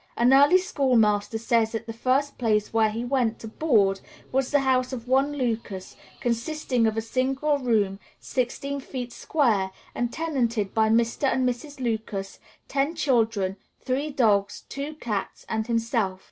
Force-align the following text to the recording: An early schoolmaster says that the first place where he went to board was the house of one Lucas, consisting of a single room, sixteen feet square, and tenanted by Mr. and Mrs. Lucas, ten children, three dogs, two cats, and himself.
An 0.17 0.33
early 0.33 0.57
schoolmaster 0.57 1.37
says 1.37 1.73
that 1.73 1.85
the 1.85 1.93
first 1.93 2.39
place 2.39 2.73
where 2.73 2.89
he 2.89 3.05
went 3.05 3.37
to 3.37 3.47
board 3.47 4.01
was 4.31 4.49
the 4.49 4.61
house 4.61 4.91
of 4.91 5.07
one 5.07 5.31
Lucas, 5.33 5.95
consisting 6.19 6.87
of 6.87 6.97
a 6.97 7.01
single 7.03 7.59
room, 7.59 7.99
sixteen 8.19 8.79
feet 8.79 9.13
square, 9.13 9.69
and 9.93 10.11
tenanted 10.11 10.73
by 10.73 10.89
Mr. 10.89 11.25
and 11.27 11.47
Mrs. 11.47 11.79
Lucas, 11.79 12.39
ten 12.67 12.95
children, 12.95 13.57
three 13.79 14.09
dogs, 14.09 14.63
two 14.69 14.95
cats, 14.95 15.45
and 15.47 15.67
himself. 15.67 16.19